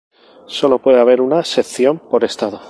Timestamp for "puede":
0.79-0.99